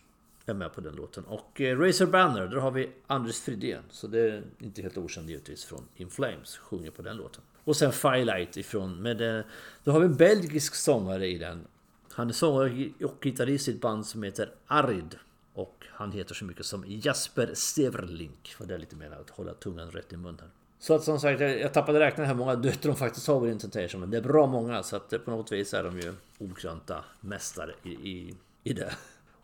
[0.47, 1.25] Är med på den låten.
[1.25, 3.83] Och eh, Razor Banner, där har vi Anders Fridén.
[3.91, 6.59] Så det är inte helt okänd givetvis från In Flames.
[6.59, 7.43] Sjunger på den låten.
[7.64, 9.03] Och sen Firelight ifrån...
[9.03, 9.44] Med, eh,
[9.85, 11.66] då har vi en belgisk sångare i den.
[12.12, 15.18] Han är sångare och gitarrist i ett band som heter Arid.
[15.55, 18.55] Och han heter så mycket som Jasper Steverlink.
[18.59, 20.51] För det är lite mer att hålla tungan rätt i munnen.
[20.79, 24.01] Så att som sagt, jag tappade räkna hur många döttrar de faktiskt har i Intentation.
[24.01, 24.83] Men det är bra många.
[24.83, 28.92] Så att eh, på något vis är de ju okrönta mästare i, i, i det.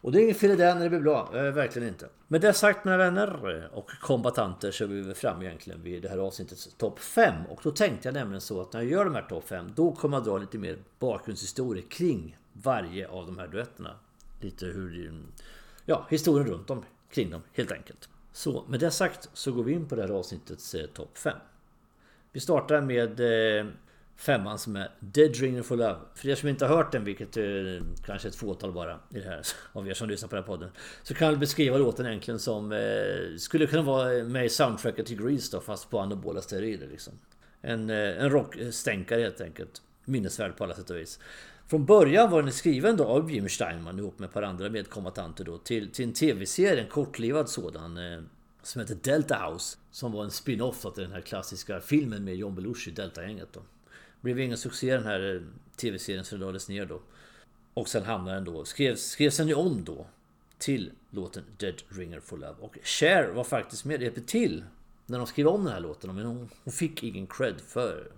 [0.06, 1.30] Och det är inget fel i det när det blir bra.
[1.34, 2.08] Eh, verkligen inte.
[2.28, 6.18] Med det sagt mina vänner och kombatanter så är vi fram egentligen vid det här
[6.18, 7.34] avsnittets topp 5.
[7.46, 9.92] Och då tänkte jag nämligen så att när jag gör de här topp 5 då
[9.92, 13.90] kommer jag dra lite mer bakgrundshistoria kring varje av de här duetterna.
[14.40, 15.12] Lite hur...
[15.84, 18.08] Ja, historien runt om kring dem helt enkelt.
[18.32, 21.38] Så med det sagt så går vi in på det här avsnittets eh, topp 5.
[22.32, 23.66] Vi startar med eh,
[24.16, 25.98] femman som är Dead Ringer for Love.
[26.14, 29.18] För er som inte har hört den, vilket eh, är kanske ett fåtal bara i
[29.18, 30.70] det här, av er som lyssnar på den här podden.
[31.02, 35.22] Så kan jag beskriva låten egentligen som eh, skulle kunna vara med i soundtracket till
[35.22, 37.12] Grease då, fast på anabola steroider liksom.
[37.60, 39.82] En, eh, en rockstänkare helt enkelt.
[40.04, 41.18] Minnesvärd på alla sätt och vis.
[41.68, 45.44] Från början var den skriven då av Jim Steinman ihop med ett par andra medkombatanter
[45.44, 47.96] då till, till en tv-serie, en kortlivad sådan.
[47.96, 48.20] Eh,
[48.62, 49.78] som heter Delta House.
[49.90, 53.60] Som var en spin-off till den här klassiska filmen med John Belushi, Delta-gänget då.
[54.20, 55.42] Blev ingen succé den här eh,
[55.76, 57.00] tv-serien så det lades ner då.
[57.74, 60.06] Och sen hamnade den då, skrevs, skrevs den ju om då.
[60.58, 62.54] Till låten Dead Ringer for Love.
[62.60, 64.64] Och Cher var faktiskt med, hjälpte till
[65.06, 66.14] när de skrev om den här låten.
[66.14, 68.12] Men hon, hon fick ingen cred för,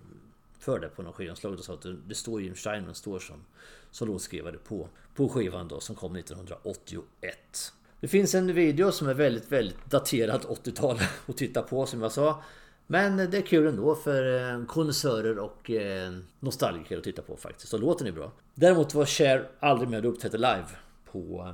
[0.58, 1.52] för det på någon skivomslag.
[1.52, 3.44] Och sa att det, det står Jim Steinman står som,
[3.90, 7.72] som låtskrivare på, på skivan då som kom 1981.
[8.00, 12.12] Det finns en video som är väldigt, väldigt daterad 80-tal att titta på som jag
[12.12, 12.42] sa.
[12.90, 17.74] Men det är kul ändå för eh, konnässörer och eh, nostalgiker att titta på faktiskt.
[17.74, 18.32] Och låten är bra.
[18.54, 20.66] Däremot var Cher aldrig med och uppträdde live
[21.12, 21.46] på,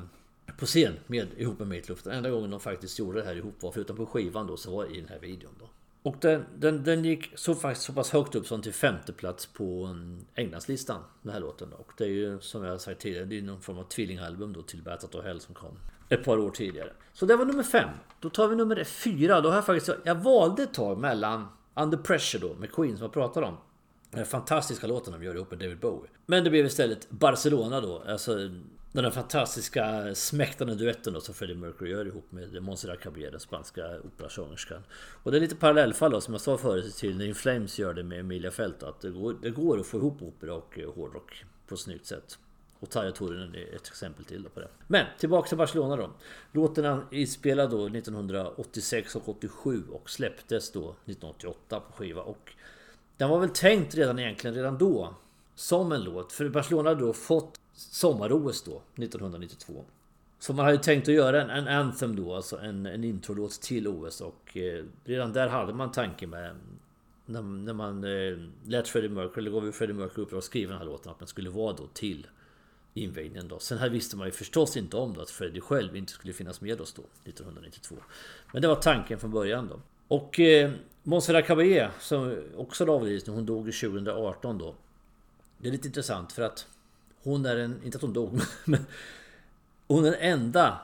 [0.46, 2.02] eh, på scen med, ihop med Meatloaf.
[2.02, 4.76] Den enda gången de faktiskt gjorde det här ihop var förutom på skivan då så
[4.76, 5.68] var det i den här videon då.
[6.02, 9.46] Och den, den, den gick så, faktiskt så pass högt upp som till femte plats
[9.46, 11.02] på mm, Englandslistan.
[11.22, 11.76] Den här låten då.
[11.76, 14.62] Och det är ju som jag sagt tidigare, det är någon form av tvillingalbum då
[14.62, 15.78] till Battle of Hell som kom
[16.14, 16.92] ett par år tidigare.
[17.12, 17.88] Så det var nummer fem.
[18.20, 19.40] Då tar vi nummer fyra.
[19.40, 19.98] Då har jag faktiskt...
[20.04, 23.56] Jag valde ett tag mellan Under Pressure då med Queen som jag pratade om.
[24.10, 26.10] Den fantastiska låten de gör ihop med David Bowie.
[26.26, 28.02] Men det blev istället Barcelona då.
[28.08, 28.34] Alltså
[28.94, 33.40] den där fantastiska smäktande duetten då som Freddie Mercury gör ihop med Montserrat Caballé, den
[33.40, 34.82] spanska operasångerskan.
[35.22, 37.94] Och det är lite parallellfall då, som jag sa förut till när In Flames gör
[37.94, 38.82] det med Emilia Fält.
[38.82, 42.06] Att det går, det går att få ihop opera och eh, hårdrock på ett snyggt
[42.06, 42.38] sätt.
[42.80, 44.68] Och Tarja Turunen är ett exempel till på det.
[44.86, 46.10] Men tillbaka till Barcelona då.
[46.52, 52.22] Låten är inspelad då 1986 och 87 och släpptes då 1988 på skiva.
[52.22, 52.52] Och
[53.16, 55.14] den var väl tänkt redan egentligen redan då
[55.54, 56.32] som en låt.
[56.32, 59.84] För Barcelona hade då fått sommar-OS då 1992.
[60.38, 63.88] Så man hade tänkt att göra en, en anthem då, alltså en, en introlåt till
[63.88, 66.56] OS och eh, redan där hade man tanken med
[67.26, 70.78] när, när man eh, lät Freddie Mercury, eller gav Freddie Mercury uppdrag att skriva den
[70.78, 72.26] här låten att den skulle vara då till
[72.94, 73.58] invigningen då.
[73.58, 76.60] Sen här visste man ju förstås inte om då att Freddie själv inte skulle finnas
[76.60, 77.96] med oss då 1992.
[78.52, 79.80] Men det var tanken från början då.
[80.08, 84.74] Och eh, Montserrat Caballé som också avlidit hon dog 2018 då.
[85.58, 86.66] Det är lite intressant för att
[87.22, 88.86] hon är en, inte att hon dog, men
[89.86, 90.80] hon är den enda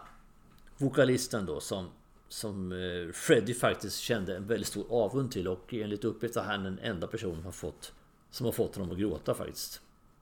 [0.77, 1.89] vokalisten då som
[2.29, 6.65] som eh, Freddie faktiskt kände en väldigt stor avund till och enligt uppgift är han
[6.65, 7.93] den enda personen som har fått
[8.31, 9.81] som har fått honom att gråta faktiskt.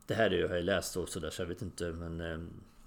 [0.08, 2.38] Det här är ju, har jag läst också där så jag vet inte men eh,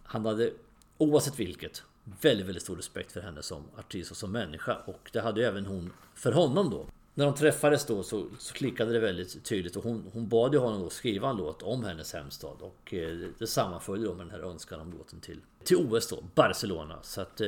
[0.03, 0.51] Han hade
[0.97, 1.83] oavsett vilket
[2.21, 5.47] Väldigt, väldigt stor respekt för henne som artist och som människa och det hade ju
[5.47, 6.85] även hon för honom då.
[7.13, 10.59] När de träffades då så, så klickade det väldigt tydligt och hon, hon bad ju
[10.59, 14.31] honom då skriva en låt om hennes hemstad och eh, det sammanföll då med den
[14.31, 16.99] här önskan om låten till, till OS då, Barcelona.
[17.01, 17.47] Så att eh,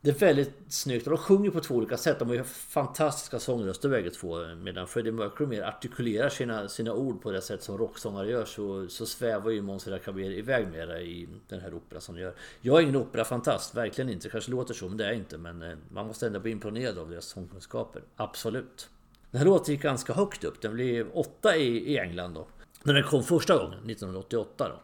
[0.00, 2.18] det är väldigt snyggt och de sjunger på två olika sätt.
[2.18, 4.54] De har ju fantastiska sångröster bägge två.
[4.54, 8.88] Medan Freddie Mercury mer artikulerar sina, sina ord på det sätt som rocksångare gör så,
[8.88, 12.34] så svävar ju Måns Caballé iväg mer i den här operan som de gör.
[12.60, 14.28] Jag är ingen operafantast, verkligen inte.
[14.28, 15.38] Det kanske låter så, men det är jag inte.
[15.38, 18.02] Men eh, man måste ändå bli imponerad av deras sångkunskaper.
[18.16, 18.88] Absolut.
[19.30, 20.60] Den här låten gick ganska högt upp.
[20.60, 22.46] Den blev åtta i, i England då.
[22.82, 24.80] När den kom första gången, 1988 då.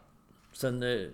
[0.53, 1.07] Sen eh,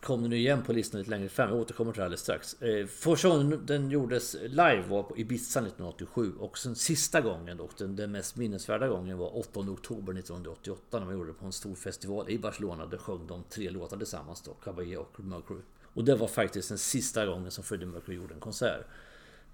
[0.00, 1.48] Kommer kom den igen på listan lite längre fram.
[1.48, 2.62] Jag återkommer till det alldeles strax.
[2.62, 7.70] Eh, första gången den gjordes live var på Ibiza 1987 och sen sista gången och
[7.78, 11.52] den, den mest minnesvärda gången var 8 oktober 1988 när man gjorde det på en
[11.52, 12.86] stor festival i Barcelona.
[12.86, 15.62] Där sjöng de tre låtar tillsammans då, Caballé och Mercury.
[15.94, 18.86] Och det var faktiskt den sista gången som Freddie Mercury gjorde en konsert.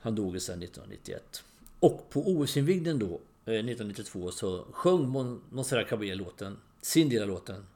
[0.01, 1.45] Han dog sedan 1991.
[1.81, 5.09] Och på OS-invigningen då, eh, 1992, så sjöng
[5.51, 7.67] Montserrat Caballé låten, sin del av låten,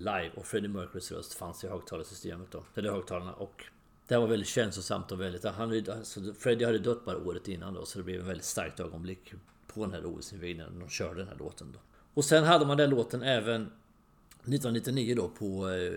[0.00, 0.30] live.
[0.36, 3.32] Och Freddie Mercurys röst fanns i högtalarsystemet då, eller högtalarna.
[3.32, 3.64] Och
[4.08, 5.44] det här var väldigt känslosamt och väldigt...
[5.44, 8.80] Han, alltså Freddie hade dött bara året innan då, så det blev en väldigt starkt
[8.80, 9.32] ögonblick
[9.66, 11.78] på den här OS-invigningen när de körde den här låten då.
[12.14, 15.92] Och sen hade man den låten även 1999 då på, eh,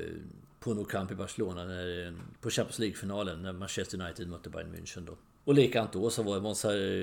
[0.59, 4.75] på Nou Camp i Barcelona, när, eh, på Champions League-finalen när Manchester United mötte Bayern
[4.75, 5.17] München då.
[5.43, 6.39] Och likadant då så var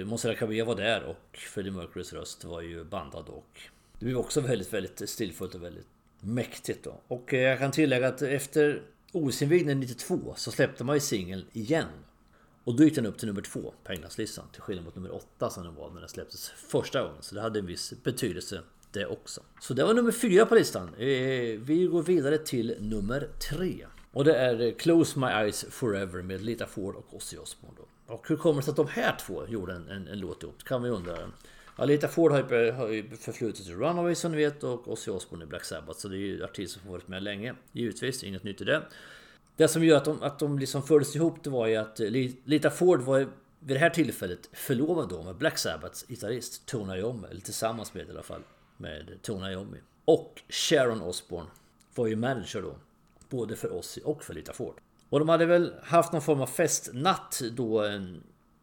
[0.05, 3.61] Monserrat Caballé var där och Freddie Mercurys röst var ju bandad och
[3.99, 5.87] det blev också väldigt, väldigt stilfullt och väldigt
[6.21, 7.01] mäktigt då.
[7.09, 11.87] Och eh, jag kan tillägga att efter OS-invigningen 92 så släppte man ju singeln igen.
[12.65, 14.45] Och då gick den upp till nummer två på Englandslistan.
[14.53, 17.23] Till skillnad mot nummer åtta som den var när den släpptes första gången.
[17.23, 19.41] Så det hade en viss betydelse det också.
[19.61, 20.95] Så det var nummer fyra på listan.
[20.95, 21.07] Eh,
[21.61, 23.87] vi går vidare till nummer tre.
[24.13, 27.79] Och det är eh, Close My Eyes Forever med Lita Ford och Ozzy Osbourne.
[28.07, 30.65] Och hur kommer det sig att de här två gjorde en, en, en låt ihop?
[30.65, 31.17] kan vi undra.
[31.81, 35.45] Alita Ford har ju, har ju förflutit i Runaway som ni vet och Ozzy Osbourne
[35.45, 35.99] i Black Sabbath.
[35.99, 37.55] Så det är ju artister som varit med länge.
[37.73, 38.83] Givetvis, inget nytt i det.
[39.57, 42.11] Det som gör att de, att de liksom fördes ihop det var ju att eh,
[42.45, 47.29] Lita Ford var vid det här tillfället förlovad då med Black Sabbaths gitarrist Tony Iommi.
[47.31, 48.43] Eller tillsammans med i alla fall.
[48.77, 49.79] Med Tony Iommi.
[50.05, 51.51] Och Sharon Osbourne
[51.95, 52.77] var ju manager då.
[53.29, 54.81] Både för Ozzy och för Lita Ford.
[55.09, 57.83] Och de hade väl haft någon form av festnatt då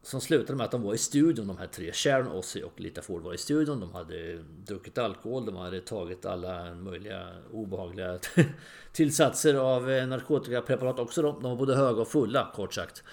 [0.01, 1.91] som slutade med att de var i studion de här tre.
[1.91, 3.79] Sharon, Ozzy och Lita Ford var i studion.
[3.79, 8.19] De hade druckit alkohol, de hade tagit alla möjliga obehagliga
[8.91, 11.21] tillsatser av eh, narkotikapreparat också.
[11.21, 13.03] De, de var både höga och fulla kort sagt.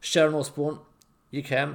[0.00, 0.78] Sharon Osbourne
[1.30, 1.74] gick hem,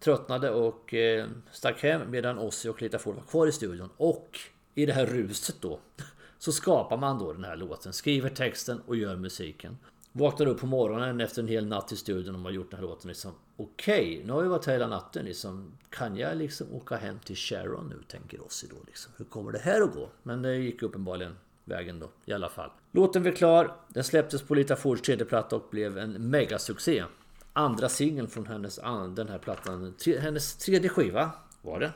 [0.00, 3.90] tröttnade och eh, stack hem medan Ozzy och Lita Ford var kvar i studion.
[3.96, 4.38] Och
[4.74, 5.80] i det här ruset då
[6.38, 9.78] så skapar man då den här låten, skriver texten och gör musiken.
[10.18, 12.86] Vaknar upp på morgonen efter en hel natt i studion och har gjort den här
[12.86, 15.72] låten liksom Okej, okay, nu har vi varit här hela natten liksom.
[15.90, 18.02] Kan jag liksom åka hem till Sharon nu?
[18.08, 19.12] Tänker Ozzy då liksom.
[19.16, 20.08] Hur kommer det här att gå?
[20.22, 22.70] Men det gick uppenbarligen vägen då i alla fall.
[22.92, 23.76] Låten blev klar.
[23.88, 27.04] Den släpptes på Lita Fords tredje platta och blev en megasuccé.
[27.52, 28.80] Andra singeln från hennes,
[29.16, 31.30] den här plattan Hennes tredje skiva
[31.62, 31.92] var det.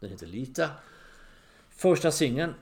[0.00, 0.70] Den heter Lita.
[1.70, 2.54] Första singeln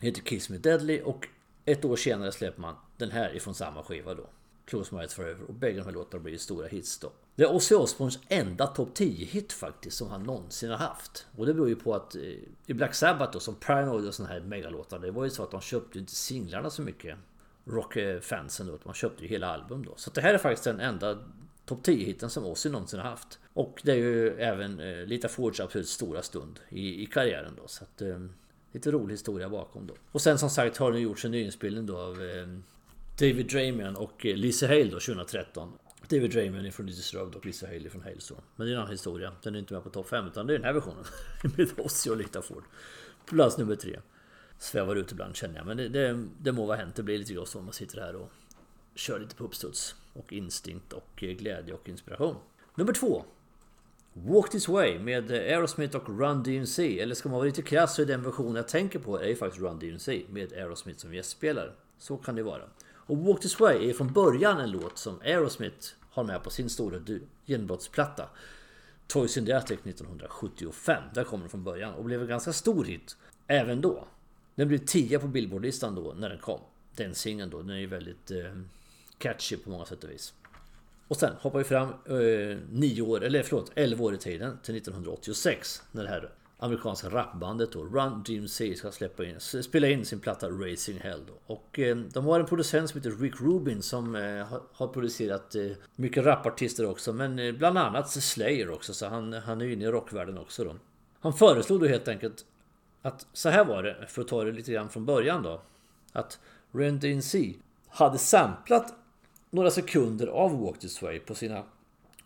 [0.00, 1.28] heter Kiss Me Deadly och
[1.64, 4.26] ett år senare släpper man den här ifrån samma skiva då.
[4.70, 7.12] Close My Eyes Forever och bägge de här låtarna blir stora hits då.
[7.34, 11.26] Det är Ozzy Osbournes enda topp 10-hit faktiskt som han någonsin har haft.
[11.36, 12.22] Och det beror ju på att eh,
[12.66, 15.50] i Black Sabbath då, som Paranoid och såna här megalåtar, det var ju så att
[15.50, 17.18] de köpte inte singlarna så mycket.
[17.64, 19.92] Rockfansen då, man köpte ju hela album då.
[19.96, 21.18] Så det här är faktiskt den enda
[21.64, 23.38] topp 10-hiten som Ozzy någonsin har haft.
[23.52, 27.68] Och det är ju även eh, Lita Fords absolut stora stund i, i karriären då.
[27.68, 28.18] Så att, eh,
[28.72, 29.94] lite rolig historia bakom då.
[30.12, 32.46] Och sen som sagt har det gjorts en nyinspelning då av eh,
[33.20, 35.72] David Dramian och eh, Lisa Hale då 2013.
[36.08, 38.40] David Dramian är från Disturbed och Lisa Hale från Hailstorm.
[38.56, 39.32] Men det är en annan historia.
[39.42, 41.04] Den är inte med på topp 5 utan det är den här versionen.
[41.56, 42.64] med Ozzy och Lita Ford.
[43.26, 44.00] Plats nummer 3.
[44.58, 45.66] Svävar ut ibland känner jag.
[45.66, 46.94] Men det, det, det må vara hänt.
[46.94, 48.30] Det blir lite grann så om man sitter här och
[48.94, 49.94] kör lite på uppstuds.
[50.12, 52.36] Och instinkt och eh, glädje och inspiration.
[52.74, 53.24] Nummer 2.
[54.12, 57.00] Walk This Way med Aerosmith och Run DMC.
[57.00, 59.36] Eller ska man vara lite krass så är den versionen jag tänker på är ju
[59.36, 61.72] faktiskt Run DMC med Aerosmith som gästspelare.
[61.98, 62.62] Så kan det vara.
[63.10, 66.70] Och Walk This Way är från början en låt som Aerosmith har med på sin
[66.70, 67.00] stora
[67.44, 68.28] genombrottsplatta.
[69.06, 71.02] Toys in the Attic 1975.
[71.14, 74.04] Där kommer den från början och blev en ganska stor hit även då.
[74.54, 76.60] Den blev 10 på Billboardlistan då när den kom.
[76.96, 78.60] Den singeln då, den är ju väldigt eh,
[79.18, 80.34] catchy på många sätt och vis.
[81.08, 85.82] Och sen hoppar vi fram eh, år, eller förlåt, 11 år i tiden till 1986
[85.92, 90.48] när det här amerikanska rapbandet då, Run DMC ska släppa in, spela in sin platta
[90.48, 91.54] Racing Hell då.
[91.54, 95.70] Och eh, de har en producent som heter Rick Rubin som eh, har producerat eh,
[95.96, 99.88] mycket rapartister också men eh, bland annat Slayer också så han, han är inne i
[99.88, 100.74] rockvärlden också då.
[101.20, 102.44] Han föreslog då helt enkelt
[103.02, 105.62] att så här var det, för att ta det lite grann från början då.
[106.12, 106.38] Att
[106.72, 107.54] Run DMC
[107.88, 108.94] hade samplat
[109.50, 111.64] några sekunder av Walk This Way på sina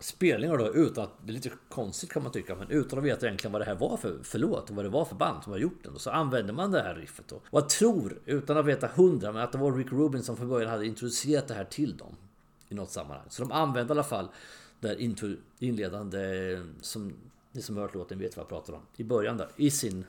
[0.04, 3.26] spelningar då utan att, det är lite konstigt kan man tycka, men utan att veta
[3.26, 5.52] egentligen vad det här var för, för låt och vad det var för band som
[5.52, 5.94] har gjort den.
[5.94, 7.36] Och så använder man det här riffet då.
[7.36, 10.48] Och jag tror, utan att veta hundra, men att det var Rick Rubin som från
[10.48, 12.16] början hade introducerat det här till dem.
[12.68, 13.26] I något sammanhang.
[13.28, 14.28] Så de använde i alla fall
[14.80, 16.20] det här inledande,
[16.80, 17.12] som
[17.52, 18.82] ni som hört låten vet vad jag pratar om.
[18.96, 20.04] I början där, i sin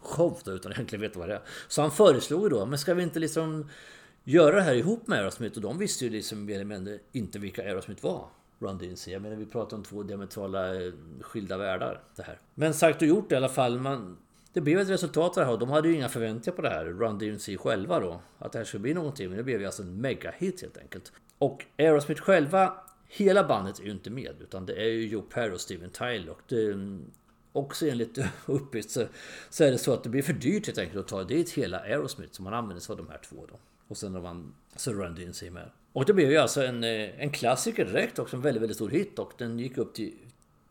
[0.00, 1.42] show då, utan att egentligen veta vad det är.
[1.68, 3.70] Så han föreslog ju då, men ska vi inte liksom
[4.24, 5.56] göra det här ihop med Aerosmith?
[5.56, 8.28] Och de visste ju liksom mer eller mindre inte vilka Aerosmith var.
[8.58, 9.12] Run DMC.
[9.12, 12.02] Jag menar vi pratar om två diametrala eh, skilda världar.
[12.16, 12.40] Det här.
[12.54, 13.80] Men sagt och gjort i alla fall.
[13.80, 14.16] Man,
[14.52, 15.58] det blev ett resultat av det här.
[15.58, 16.84] De hade ju inga förväntningar på det här.
[16.84, 18.20] Run DMC själva då.
[18.38, 19.28] Att det här skulle bli någonting.
[19.28, 21.12] Men det blev ju alltså en megahit helt enkelt.
[21.38, 22.74] Och Aerosmith själva
[23.08, 26.30] hela bandet är ju inte med utan det är ju Joe Perry och Steven Tyler
[26.30, 27.10] och det, mm,
[27.52, 29.06] också enligt uppgift så,
[29.50, 31.78] så är det så att det blir för dyrt helt enkelt att ta dit hela
[31.78, 33.58] Aerosmith som man använder sig av de här två då.
[33.88, 35.70] Och sen har man så Run DMC med.
[35.96, 38.88] Och det blev ju alltså en, eh, en klassiker direkt också, en väldigt, väldigt stor
[38.88, 40.14] hit och den gick upp till,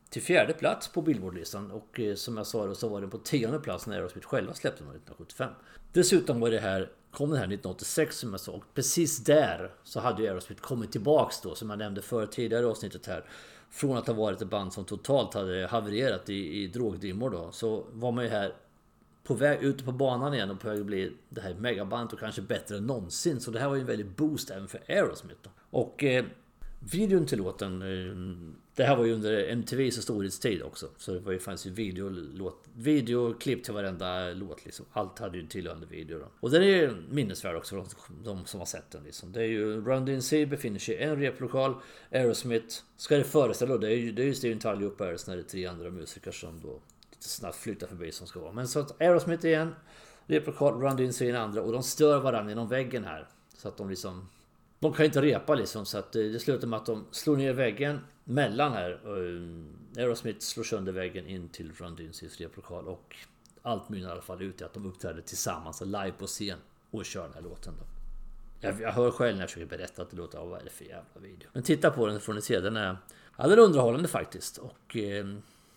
[0.09, 3.17] till fjärde plats på Billboardlistan och eh, som jag sa då så var den på
[3.17, 5.51] tionde plats när Aerosmith själva släppte den 1975.
[5.93, 9.99] Dessutom var det här, kom den här 1986 som jag sa och precis där så
[9.99, 13.25] hade ju Aerosmith kommit tillbaks då som jag nämnde för tidigare avsnittet här.
[13.69, 17.85] Från att ha varit ett band som totalt hade havererat i, i drogdimmor då så
[17.91, 18.53] var man ju här
[19.25, 22.19] på väg ut på banan igen och på väg att bli det här megabandet och
[22.19, 23.39] kanske bättre än någonsin.
[23.39, 25.39] Så det här var ju en väldig boost även för Aerosmith.
[25.41, 25.49] Då.
[25.69, 26.25] Och eh,
[26.91, 28.15] videon till låten eh,
[28.75, 30.89] Det här var ju under MTVs storhetstid också.
[30.97, 34.85] Så det var ju, fanns ju video, låt, videoklipp till varenda låt liksom.
[34.91, 36.25] Allt hade ju en tillhörande video då.
[36.39, 39.31] Och den är ju minnesvärd också för de, de som har sett den liksom.
[39.31, 41.75] Det är ju Run DNC befinner sig i en replokal.
[42.11, 43.77] Aerosmith ska det föreställa då.
[43.77, 45.89] Det är ju, det är ju Steven Tyler och Paris när det är tre andra
[45.89, 46.81] musiker som då
[47.29, 48.51] snabbt flytta förbi som ska vara.
[48.51, 49.75] Men så att Aerosmith igen.
[50.27, 53.27] Replokal, Run DNC den andra och de stör varandra genom väggen här.
[53.57, 54.29] Så att de liksom
[54.79, 57.53] de kan inte repa liksom så att eh, det slutar med att de slår ner
[57.53, 58.91] väggen mellan här.
[58.91, 63.15] Eh, Aerosmith slår sönder väggen in till Run DNC's replokal och
[63.61, 66.57] allt mynnar i alla fall ut i att de uppträder tillsammans alltså live på scen
[66.91, 67.73] och kör den här låten.
[67.79, 67.85] Då.
[68.67, 70.85] Jag, jag hör själv när jag försöker berätta att det låter, vad är det för
[70.85, 71.49] jävla video?
[71.53, 72.97] Men titta på den så får ni se, den är,
[73.37, 74.57] ja, den är underhållande faktiskt.
[74.57, 75.25] Och eh,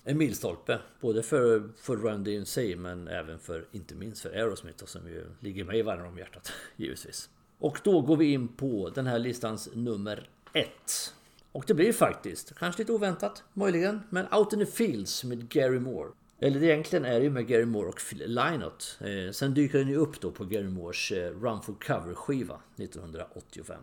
[0.09, 0.79] en milstolpe.
[1.01, 5.65] Både för, för Run DMC men även för, inte minst för Aerosmith som ju ligger
[5.65, 7.31] mig varm om hjärtat givetvis.
[7.59, 11.15] Och då går vi in på den här listans nummer ett.
[11.53, 15.79] Och det blir faktiskt, kanske lite oväntat möjligen, men Out in the Fields med Gary
[15.79, 16.11] Moore.
[16.41, 18.99] Eller egentligen är det ju med Gary Moore och Phil Lynott.
[19.01, 22.61] Eh, sen dyker den ju upp då på Gary Moores eh, Run for Cover skiva
[22.77, 23.81] 1985.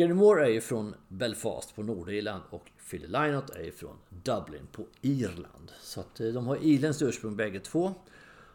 [0.00, 4.66] Gary Moore är ju från Belfast på Nordirland och Phil Lynott är ju från Dublin
[4.72, 5.72] på Irland.
[5.80, 7.94] Så att eh, de har irländskt ursprung bägge två.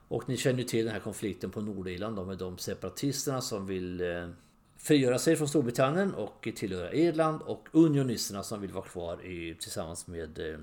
[0.07, 4.01] Och ni känner ju till den här konflikten på Nordirland med de separatisterna som vill
[4.01, 4.29] eh,
[4.77, 10.07] frigöra sig från Storbritannien och tillhöra Irland och unionisterna som vill vara kvar i, tillsammans
[10.07, 10.59] med eh,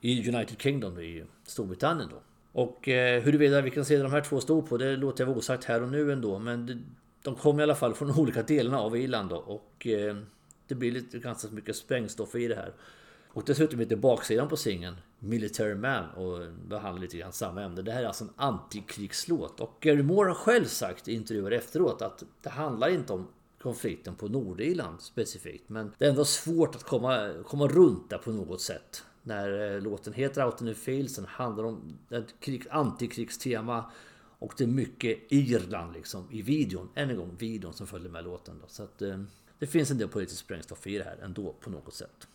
[0.00, 2.20] i United Kingdom i Storbritannien då.
[2.60, 5.64] Och eh, huruvida vilken sida de här två stod på det låter jag vara osagt
[5.64, 6.78] här och nu ändå men det,
[7.24, 10.16] de kommer i alla fall från olika delarna av Irland då, och eh,
[10.68, 12.72] det blir lite ganska mycket sprängstoff i det här.
[13.28, 17.82] Och dessutom heter baksidan på singeln Military Man och behandlar lite grann samma ämne.
[17.82, 22.02] Det här är alltså en antikrigslåt och Gary Moore har själv sagt i intervjuer efteråt
[22.02, 23.28] att det handlar inte om
[23.62, 25.68] konflikten på Nordirland specifikt.
[25.68, 29.04] Men det är ändå svårt att komma, komma runt det på något sätt.
[29.22, 33.90] När eh, låten heter Out in the Fields, den handlar om ett krig, antikrigstema
[34.44, 36.88] och det är mycket Irland liksom i videon.
[36.94, 38.58] Än en gång videon som följer med låten.
[38.60, 38.68] Då.
[38.68, 39.22] Så att, eh,
[39.58, 42.28] det finns en del politisk sprängstoff i det här ändå på något sätt.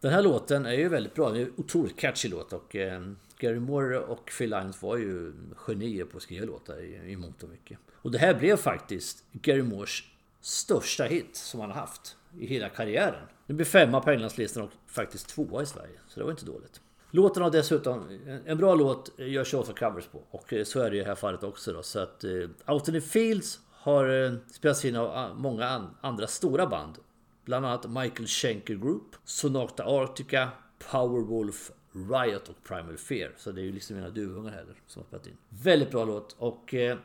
[0.00, 1.30] Den här låten är ju väldigt bra.
[1.30, 5.32] Det är en otroligt catchy låt och eh, Gary Moore och Phil Lynott var ju
[5.54, 7.78] genier på att skriva låtar i, i mångt och mycket.
[7.92, 10.02] Och det här blev faktiskt Gary Moores
[10.40, 13.26] största hit som han har haft i hela karriären.
[13.46, 16.00] Det blev femma på Englandslistan och faktiskt tvåa i Sverige.
[16.08, 16.80] Så det var inte dåligt.
[17.10, 20.22] Låten har dessutom, en bra låt görs ju också covers på.
[20.30, 21.82] Och eh, så är det i det här fallet också då.
[21.82, 25.96] Så att uh, Out in the Fields har uh, spelats in av uh, många an
[26.00, 26.98] andra stora band.
[27.44, 30.48] Bland annat Michael Schenker Group, Sonata Arctica,
[30.90, 33.32] Powerwolf, Riot och Primal Fear.
[33.36, 35.36] Så det är ju liksom mina duvungar heller som har spelat in.
[35.48, 36.96] Väldigt bra låt och uh,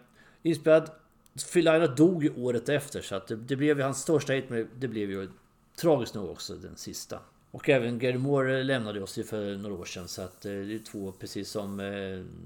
[0.43, 0.89] inspelad
[1.53, 4.45] Phil Lynott dog ju året efter så att det, det blev ju hans största hit
[4.49, 5.29] men det blev ju
[5.75, 7.19] tragiskt nog också den sista.
[7.55, 10.51] Och även Gary Moore eh, lämnade oss ju för några år sedan så att eh,
[10.51, 11.85] det är två precis som eh,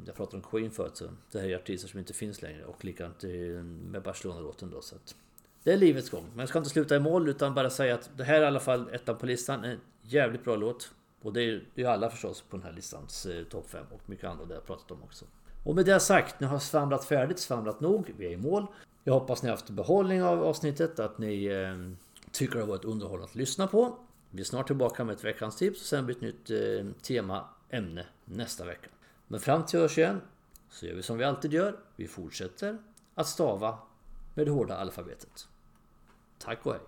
[0.05, 2.85] jag pratade om Queen förut så det här är artister som inte finns längre och
[2.85, 3.23] likadant
[3.63, 5.15] med Barcelona-låten då så att
[5.63, 6.25] det är livets gång.
[6.29, 8.45] Men jag ska inte sluta i mål utan bara säga att det här är i
[8.45, 9.63] alla fall ettan på listan.
[9.63, 10.91] En jävligt bra låt.
[11.21, 14.25] Och det är ju alla förstås på den här listans eh, topp 5 och mycket
[14.25, 15.25] annat det jag pratat om också.
[15.63, 18.65] Och med det sagt, nu har svamlat färdigt, svamlat nog, vi är i mål.
[19.03, 21.95] Jag hoppas ni har haft behållning av avsnittet, att ni eh,
[22.31, 23.97] tycker det har varit underhållande att lyssna på.
[24.31, 27.49] Vi är snart tillbaka med ett veckans tips och sen blir ett nytt eh, tema,
[27.69, 28.89] ämne nästa vecka.
[29.27, 30.21] Men fram till hörs igen
[30.69, 31.79] så gör vi som vi alltid gör.
[31.95, 32.77] Vi fortsätter
[33.15, 33.79] att stava
[34.33, 35.47] med det hårda alfabetet.
[36.37, 36.81] Tack och hej!